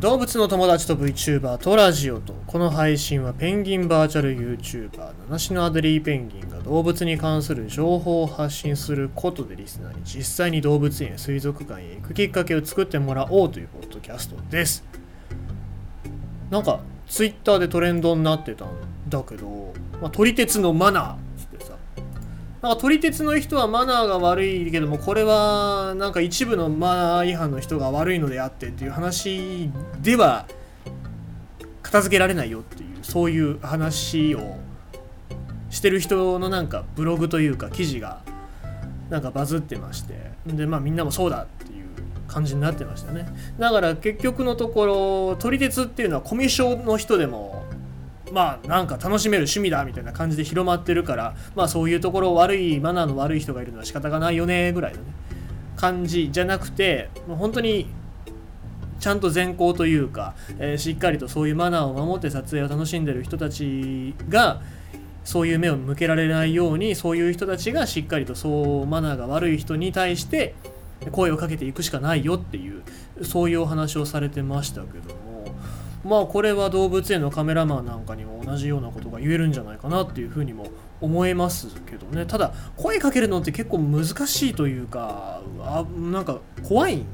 [0.00, 14.84] 動物の友達と VTuber とラジオとこの配信はペンギンバーチャル YouTuber 七種のアデリーペンギンが動物に関する情報を発信することでリスナーに実際に動物園や水族館へ行くきっかけを作ってもらおうというポッドキャストです。
[16.50, 18.68] なんか Twitter でトレンドになってたん
[19.08, 19.72] だけど、
[20.02, 21.25] まあ、撮り鉄のマナー。
[22.62, 30.46] なんか撮り鉄の人はマナーが悪いけどもこれはなんか一部のマナー違反の人が悪いのであってっていう話では
[31.82, 34.56] 片付けられないよっていうそういう話を
[35.70, 38.22] してる人のなんかブログというか記事が
[39.10, 40.26] なんかバズってまして。
[40.46, 41.86] でまあみんなもそうだっていう
[42.28, 43.26] 感じになってましたね。
[43.58, 47.64] だから結局のところ撮り鉄っていうのはコミュ障の人でも
[48.32, 55.06] まあなんか楽しめる趣味だみたいな感じで広まってるからまあそういうところ悪いマナーの悪い人がいるのは仕方がないよねぐらいのね
[55.76, 57.86] 感じじゃなくてもう本当に
[58.98, 64.62] ちゃんと善行というか、えーしっかりとそういうマナーを守って撮影を楽しんでる人たちが
[65.24, 70.54] そういう目を向けられないようにそういう人たちがしっかりとそうマナーが悪い人に対して
[71.12, 72.82] 声をかけていくしかないよっていう
[73.22, 75.25] そういうお話をされてましたけども。
[76.04, 80.66] まあこれは動物園のカメラマンなんかにも同じようなことが言えるんじゃないかなっていうふうにも
[81.00, 82.26] 思えますけどね。
[82.26, 87.06] ただ声かけるのって結構難しいというかあなんか怖いん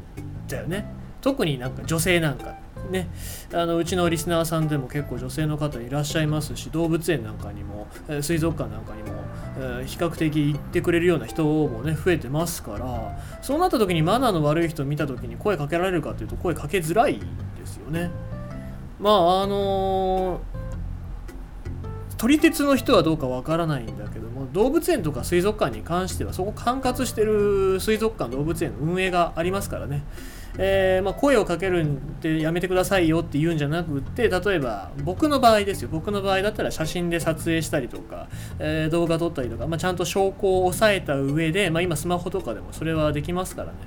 [0.48, 0.86] だよね。
[1.20, 2.56] 特になんか女性なんか
[2.90, 3.08] ね。
[3.54, 7.86] あのうちのリスナーさんでも結構女性の方いらっしゃいますし動物園なんかにも、
[8.20, 9.18] 水族館なんかにも、
[9.58, 18.10] え比較的行ってくれるような人もね増えてますからそうなった時にマナーの悪い人見た時に声かけられるかというと声かけづらいですよね。
[19.02, 20.40] まああの
[22.16, 30.04] 撮り鉄の人はどうかわからないんだけども動物園とか水族館に関してはそこ管轄してる水族館動物園の運営がありますからね、
[30.56, 35.88] えーまあ、声をかけるんでやめてくださいよって言うんじゃなくって例えば僕の場合ですよ。
[35.90, 38.28] 僕の場合だったら写真で撮影したりとか、
[38.60, 43.78] えー動画撮ったりとか、まあ、ちゃんと証拠を押さえた上で、まあ、今スマホとかでもそれはできますからね。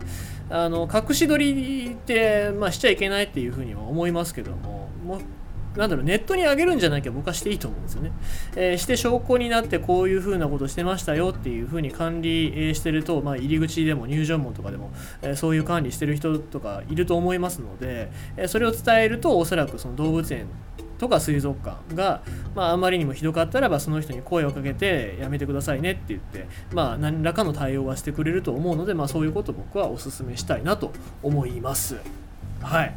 [0.49, 4.84] あの隠し撮りって、ま、しちゃいけないっていうふうには思いますけども。
[5.05, 5.19] も
[5.77, 8.11] なんだろうネットに上げるんじゃなきゃ僕はしていいと思うんですよね。
[8.55, 20.47] えーして証拠になってこういうふうなことしてましたよっていうふうに管理えーしてると、まあ、入り口でも入場門とかでも、えーそういう管理してる人とかいると思いますので、えそれを伝えるとおそらくその動物園
[20.97, 22.21] とか水族館が、
[22.55, 30.91] まあ、あまりにもひどかったらばその人に声をかけてやめてくださいねって言って、まあ、何らかの対応はしてくれると思うので、まあ、そういうことを僕はお勧めしたいなと
[31.21, 31.97] 思います。
[32.61, 32.95] はい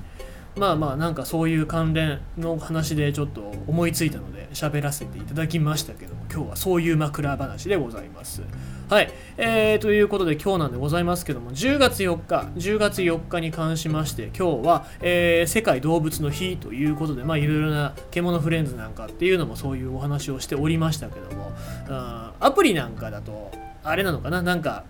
[0.59, 8.43] まあまあなんかそういう関連の話でちょっと思いついたので喋らせていただきましたけども今日はそういう枕話でございます。
[8.89, 21.53] はい、えー、ということで今日なんでございますけども10月4日10月4日に関しまして今日は、えー世界動物の日ということでまあいろいろな獣フレンズなんかっていうのもそういうお話をしておりましたけども
[21.89, 23.51] うんアプリなんかだと
[23.85, 24.43] あれなのかな？
[24.43, 24.85] なんか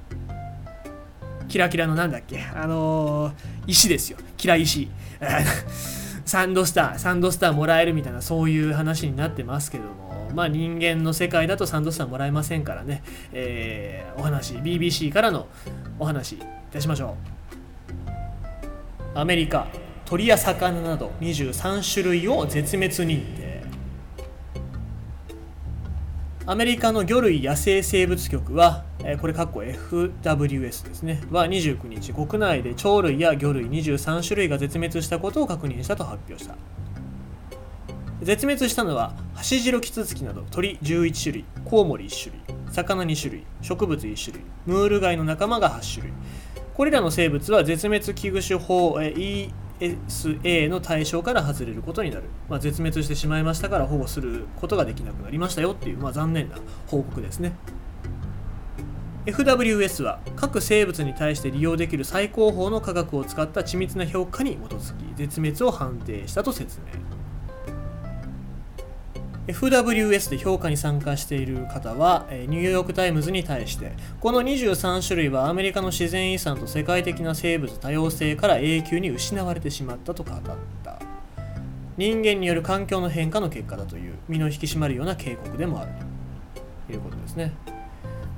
[1.49, 2.43] キラキラのなんだっけ？
[2.55, 3.33] あのー
[3.67, 4.19] 石ですよ。
[4.37, 4.89] キラ石。
[6.25, 10.09] サンドスターサンドスターもらえるみたいなそういう話になってますけども。
[10.35, 15.47] まあ人間の世界だとサンドスターもらえませんからね、えーお話 BBC からの
[15.99, 16.39] お話い
[16.71, 17.17] たしましょ
[19.15, 19.19] う。
[19.19, 19.69] アメリカ
[20.05, 23.63] 鳥や魚など23種類を絶滅認定。
[26.47, 36.55] アメリカの魚類野生生物局は、えこれ括弧 FWS ですね、は29日、国内で鳥類や魚類23種類が絶滅したことを確認したと発表した。
[38.21, 46.13] 絶滅したのは、ハシジロキツツキなど鳥11種類、コウモリ1種類、魚2種類、植物1種類、ムール貝の仲間が8種類。
[46.75, 57.53] これらの生物は絶滅危惧種法 ESA の対象から外れることになる、まあ、絶滅してしまいましたから保護することができなくなりましたよっていう、まあ、残念な報告ですね
[59.29, 66.87] FWS は各生物に対して利用できる最高峰の科学を使った緻密な評価に基づき絶滅を判定したと説明
[69.53, 80.43] FWS で評価に参加している方は、ニューヨーク・タイムズに対して、この23種類はアメリカの自然遺産と世界的な生物多様性から永久に失われてしまったと語っ
[80.85, 80.99] た。
[81.97, 85.93] 人間による環境の変化の結果だという身の引き締まるような警告でもある
[86.87, 87.53] ということですね。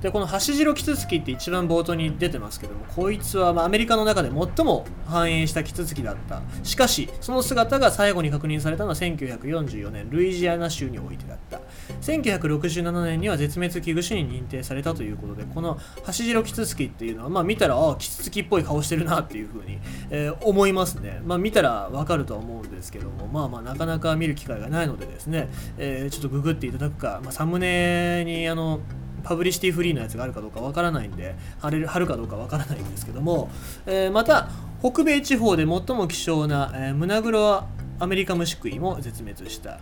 [0.01, 6.41] でこのハシジロキツツキって一番冒頭に出てますけどもこいつはまアメリカの中で最も繁栄したキツツキだった。
[6.63, 11.61] しかしその姿が最後に確認されたのは1944年ルイジアナ州においてだった。
[12.01, 21.21] 1967年には絶滅危惧種に認定されたということでこのハシジロキツツキっていうのはまあ見たらああキツツキっぽい顔してるなっていうふうに、えー、思いますね。
[21.25, 28.79] まあ見たらわかるとは思うんですけどもまあまあなかなか見る機会がないのでですね、えー、ちょっとググっていただくか、まあ、サムネにあの
[29.23, 33.49] パブリシティフリーのやつがあるかどうかわからないんで貼れる貼るかどうかわからないんですけども、
[33.85, 34.49] えー、また
[34.81, 37.63] 北米地方で最も希少な、えー、胸黒
[37.99, 39.79] アメリカムシクイも絶滅した。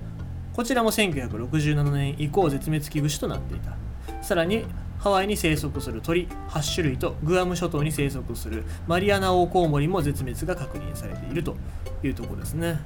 [0.53, 3.77] こちらも1967年以降絶滅危惧種となっていた。
[4.21, 4.65] さらに
[4.99, 11.55] ハワイに生息する鳥8種類とグアム諸島に生息するマリアナオオコウモリも絶滅が確認されていると
[12.03, 12.81] いうところですね。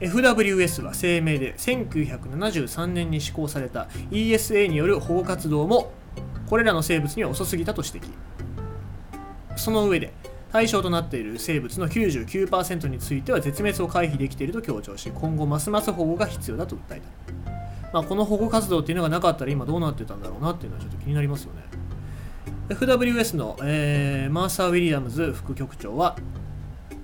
[0.00, 5.92] FWS は声明で1973年に施行された ESA による保護活動も
[6.46, 8.10] これらの生物には遅すぎたと指摘。
[9.56, 10.12] その上で
[10.52, 21.62] 対象となっている生物の99%については絶滅を回避できていると強調し今後ますます保護が必要だと訴えた、まあ、この保護活動っていうのがなかったら今どうなってたんだろうなっていうのはちょっと気になりますよね。
[22.68, 26.16] FWS の、えー、マーサー・ウィリアムズ副局長は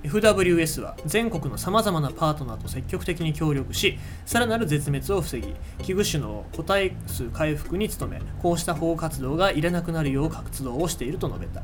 [0.03, 11.63] FWS は全国のさまざまなパートナーと積極的に協力しさらなる絶滅を防ぎ危惧種の個体数回復に努めこうした保護活動がいらなくなるよう活動をしていると述べた。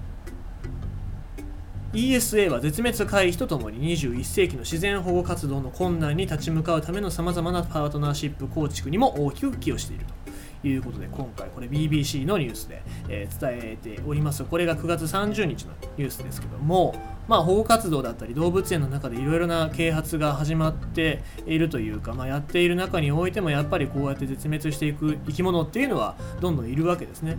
[1.92, 10.25] ESA は絶滅回避とともに21世紀の自然保護活動の困難に立ち向かうためのさまざまなパートナーシップ構築にも大きく寄与していると。
[10.68, 16.94] いうことで今回これ BBC のニュースで、えー、伝えておりますこれが9月30日のニュースですけども
[17.28, 27.36] まあ、保護活動だったり動物園の中でいろいろな啓発が始まっているというか、まあ、やっている中においてもやっぱりこうやって絶滅していく生き物っていうのはどんどんいるわけですね。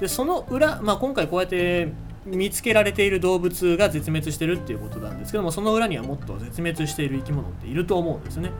[0.00, 1.92] でその裏、まあ、今回こうやって
[2.26, 8.50] 見つけられている動物が絶滅してるっていうことなんですけどもその裏にはもっと絶滅している生き物っていると思うんですね。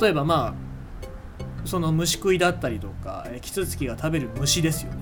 [0.00, 0.73] 例えばまあ
[1.64, 4.98] その虫食いだったりとかキツツキが食べる虫ですよね。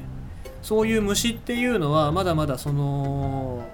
[0.62, 3.66] そういう虫っていうのはまだまだその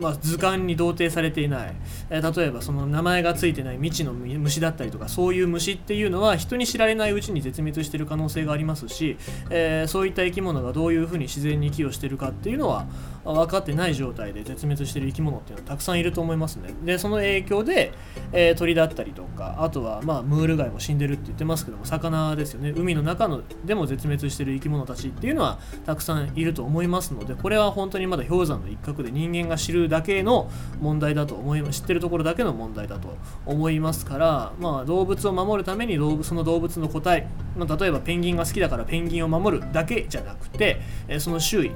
[0.00, 1.74] まあ、図鑑に同定されていない、
[2.10, 9.16] 例えばその名前が付いてない未知の虫だったりとかそういう虫っていうのは人に知られないうちに絶滅してる可能性がありますし、
[9.50, 12.86] えー、そういった生き物がどういうふうに自然に寄与してるかっていうのは
[13.24, 16.74] 分かってない状態で絶滅している生き物っていうのはたくさんいると思いますね。
[16.84, 17.92] でその影響で、
[18.32, 22.72] えー、鳥だったりとかあとはまあムール貝も死んでるって言ってますけども魚ですよね。
[22.76, 30.50] 海の中のでも絶滅している生き物たちっていうのはたくさんいると思いますのでこれは本当にまだ氷山の一角で人間が知るだけの
[30.80, 33.16] 問題だと思い知ってるところだけの問題だと
[33.46, 37.26] 思いますから、まあ、動物を守るためにその動物の個体、
[37.56, 41.72] まあ、例えばペンギンが好きだからペンギンを守るだけじゃなくて、えその周囲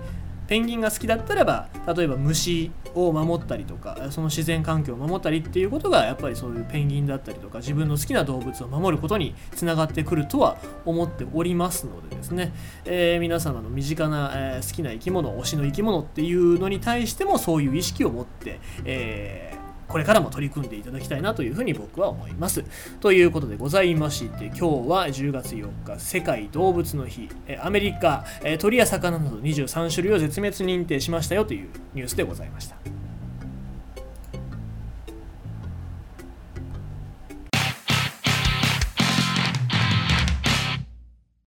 [0.48, 12.52] ペンギンが好きだったらば例えば虫を守ったりとかその自然環境を守ったりっていうことがやっぱりそういうペンギンだったりとか自分の好きな動物を守ることにつながってくるとは思っておりますのでですね、
[12.86, 19.57] えー、皆様の身近な、えー、好きな生き物推しの生き物っていうのに対してもそういう意識を持って、えー
[19.88, 22.64] これからも取り組んでいただきたいなというふうに僕は思います。
[23.00, 27.28] ということでございまして、今日は10月4日、世界動物の日、
[27.60, 28.24] アメリカ、
[28.58, 32.87] 鳥や魚など23種類を絶滅認定しましたよというニュースでございました。